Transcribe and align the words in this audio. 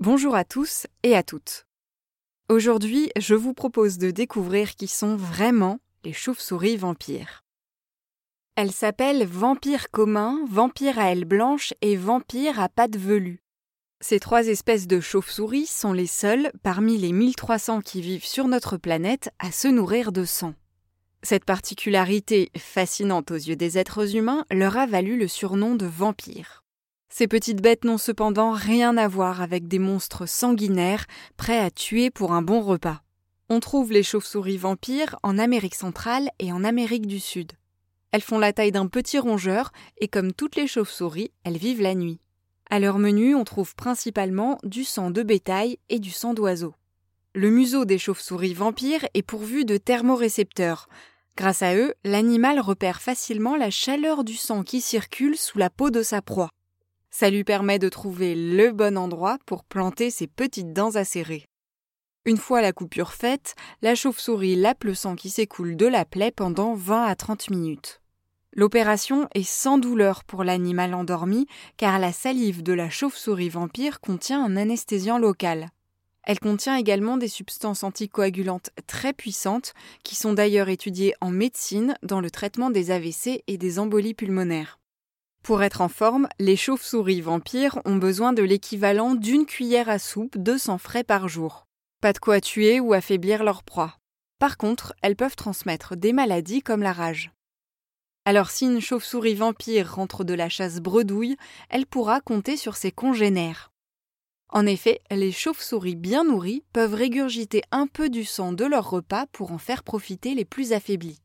Bonjour 0.00 0.34
à 0.34 0.44
tous 0.44 0.86
et 1.02 1.14
à 1.14 1.22
toutes. 1.22 1.66
Aujourd'hui, 2.48 3.10
je 3.18 3.34
vous 3.34 3.52
propose 3.52 3.98
de 3.98 4.10
découvrir 4.10 4.74
qui 4.74 4.86
sont 4.86 5.14
vraiment 5.14 5.78
les 6.04 6.14
chauves-souris 6.14 6.78
vampires. 6.78 7.44
Elles 8.56 8.72
s'appellent 8.72 9.26
vampires 9.26 9.90
communs, 9.90 10.38
vampires 10.48 10.98
à 10.98 11.12
ailes 11.12 11.26
blanches 11.26 11.74
et 11.82 11.96
vampires 11.96 12.60
à 12.60 12.70
pattes 12.70 12.96
velues. 12.96 13.42
Ces 14.00 14.20
trois 14.20 14.46
espèces 14.46 14.86
de 14.86 15.00
chauves-souris 15.00 15.66
sont 15.66 15.92
les 15.92 16.06
seules, 16.06 16.50
parmi 16.62 16.96
les 16.96 17.12
1300 17.12 17.82
qui 17.82 18.00
vivent 18.00 18.24
sur 18.24 18.48
notre 18.48 18.78
planète, 18.78 19.28
à 19.38 19.52
se 19.52 19.68
nourrir 19.68 20.12
de 20.12 20.24
sang. 20.24 20.54
Cette 21.22 21.44
particularité, 21.44 22.50
fascinante 22.56 23.32
aux 23.32 23.34
yeux 23.34 23.56
des 23.56 23.76
êtres 23.76 24.16
humains, 24.16 24.46
leur 24.50 24.78
a 24.78 24.86
valu 24.86 25.18
le 25.18 25.28
surnom 25.28 25.74
de 25.74 25.84
vampires. 25.84 26.64
Ces 27.12 27.26
petites 27.26 27.60
bêtes 27.60 27.84
n'ont 27.84 27.98
cependant 27.98 28.52
rien 28.52 28.96
à 28.96 29.08
voir 29.08 29.42
avec 29.42 29.66
des 29.66 29.80
monstres 29.80 30.26
sanguinaires 30.26 31.06
prêts 31.36 31.58
à 31.58 31.70
tuer 31.70 32.08
pour 32.08 32.32
un 32.32 32.40
bon 32.40 32.60
repas. 32.60 33.02
On 33.48 33.58
trouve 33.58 33.90
les 33.90 34.04
chauves-souris 34.04 34.56
vampires 34.56 35.18
en 35.24 35.36
Amérique 35.36 35.74
centrale 35.74 36.30
et 36.38 36.52
en 36.52 36.62
Amérique 36.62 37.08
du 37.08 37.18
Sud. 37.18 37.52
Elles 38.12 38.22
font 38.22 38.38
la 38.38 38.52
taille 38.52 38.70
d'un 38.70 38.86
petit 38.86 39.18
rongeur 39.18 39.72
et 39.98 40.06
comme 40.06 40.32
toutes 40.32 40.54
les 40.54 40.68
chauves-souris, 40.68 41.32
elles 41.42 41.58
vivent 41.58 41.82
la 41.82 41.96
nuit. 41.96 42.20
À 42.70 42.78
leur 42.78 42.98
menu, 42.98 43.34
on 43.34 43.42
trouve 43.42 43.74
principalement 43.74 44.58
du 44.62 44.84
sang 44.84 45.10
de 45.10 45.24
bétail 45.24 45.78
et 45.88 45.98
du 45.98 46.10
sang 46.10 46.32
d'oiseau. 46.32 46.74
Le 47.34 47.50
museau 47.50 47.84
des 47.84 47.98
chauves-souris 47.98 48.54
vampires 48.54 49.06
est 49.14 49.22
pourvu 49.22 49.64
de 49.64 49.76
thermorécepteurs. 49.76 50.88
Grâce 51.36 51.62
à 51.62 51.74
eux, 51.74 51.94
l'animal 52.04 52.60
repère 52.60 53.00
facilement 53.00 53.56
la 53.56 53.70
chaleur 53.70 54.22
du 54.22 54.36
sang 54.36 54.62
qui 54.62 54.80
circule 54.80 55.36
sous 55.36 55.58
la 55.58 55.70
peau 55.70 55.90
de 55.90 56.02
sa 56.02 56.22
proie. 56.22 56.50
Ça 57.20 57.28
lui 57.28 57.44
permet 57.44 57.78
de 57.78 57.90
trouver 57.90 58.34
le 58.34 58.72
bon 58.72 58.96
endroit 58.96 59.36
pour 59.44 59.62
planter 59.62 60.08
ses 60.08 60.26
petites 60.26 60.72
dents 60.72 60.96
acérées. 60.96 61.44
Une 62.24 62.38
fois 62.38 62.62
la 62.62 62.72
coupure 62.72 63.12
faite, 63.12 63.56
la 63.82 63.94
chauve-souris 63.94 64.56
lappe 64.56 64.84
le 64.84 64.94
sang 64.94 65.16
qui 65.16 65.28
s'écoule 65.28 65.76
de 65.76 65.84
la 65.84 66.06
plaie 66.06 66.30
pendant 66.30 66.72
20 66.72 67.04
à 67.04 67.14
30 67.14 67.50
minutes. 67.50 68.00
L'opération 68.54 69.28
est 69.34 69.46
sans 69.46 69.76
douleur 69.76 70.24
pour 70.24 70.44
l'animal 70.44 70.94
endormi 70.94 71.46
car 71.76 71.98
la 71.98 72.14
salive 72.14 72.62
de 72.62 72.72
la 72.72 72.88
chauve-souris 72.88 73.50
vampire 73.50 74.00
contient 74.00 74.42
un 74.42 74.56
anesthésiant 74.56 75.18
local. 75.18 75.68
Elle 76.22 76.40
contient 76.40 76.76
également 76.76 77.18
des 77.18 77.28
substances 77.28 77.84
anticoagulantes 77.84 78.70
très 78.86 79.12
puissantes 79.12 79.74
qui 80.04 80.14
sont 80.14 80.32
d'ailleurs 80.32 80.70
étudiées 80.70 81.12
en 81.20 81.30
médecine 81.30 81.98
dans 82.02 82.22
le 82.22 82.30
traitement 82.30 82.70
des 82.70 82.90
AVC 82.90 83.42
et 83.46 83.58
des 83.58 83.78
embolies 83.78 84.14
pulmonaires. 84.14 84.79
Pour 85.42 85.62
être 85.62 85.80
en 85.80 85.88
forme, 85.88 86.28
les 86.38 86.56
chauves-souris 86.56 87.22
vampires 87.22 87.80
ont 87.84 87.96
besoin 87.96 88.32
de 88.32 88.42
l'équivalent 88.42 89.14
d'une 89.14 89.46
cuillère 89.46 89.88
à 89.88 89.98
soupe 89.98 90.36
de 90.36 90.56
sang 90.56 90.78
frais 90.78 91.04
par 91.04 91.28
jour. 91.28 91.66
Pas 92.00 92.12
de 92.12 92.18
quoi 92.18 92.40
tuer 92.40 92.78
ou 92.80 92.92
affaiblir 92.92 93.42
leur 93.42 93.62
proie. 93.62 93.96
Par 94.38 94.56
contre, 94.56 94.94
elles 95.02 95.16
peuvent 95.16 95.36
transmettre 95.36 95.96
des 95.96 96.12
maladies 96.12 96.62
comme 96.62 96.82
la 96.82 96.92
rage. 96.92 97.30
Alors 98.24 98.50
si 98.50 98.66
une 98.66 98.80
chauve-souris 98.80 99.34
vampire 99.34 99.94
rentre 99.94 100.24
de 100.24 100.34
la 100.34 100.48
chasse 100.48 100.80
bredouille, 100.80 101.36
elle 101.68 101.86
pourra 101.86 102.20
compter 102.20 102.56
sur 102.56 102.76
ses 102.76 102.92
congénères. 102.92 103.70
En 104.50 104.66
effet, 104.66 105.00
les 105.10 105.32
chauves-souris 105.32 105.96
bien 105.96 106.24
nourries 106.24 106.64
peuvent 106.72 106.94
régurgiter 106.94 107.62
un 107.70 107.86
peu 107.86 108.10
du 108.10 108.24
sang 108.24 108.52
de 108.52 108.64
leur 108.64 108.90
repas 108.90 109.26
pour 109.32 109.52
en 109.52 109.58
faire 109.58 109.82
profiter 109.82 110.34
les 110.34 110.44
plus 110.44 110.72
affaiblis. 110.72 111.20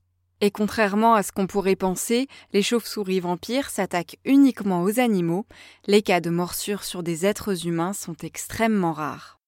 Et 0.46 0.52
contrairement 0.52 1.16
à 1.16 1.24
ce 1.24 1.32
qu'on 1.32 1.48
pourrait 1.48 1.76
penser, 1.76 2.28
les 2.54 2.62
chauves-souris 2.62 3.20
vampires 3.20 3.72
s'attaquent 3.72 4.20
uniquement 4.26 4.84
aux 4.84 5.00
animaux, 5.00 5.48
les 5.88 6.04
cas 6.04 6.20
de 6.20 6.30
morsure 6.30 6.84
sur 6.84 7.02
des 7.02 7.26
êtres 7.26 7.66
humains 7.66 7.94
sont 7.94 8.14
extrêmement 8.22 8.94
rares. 8.94 9.40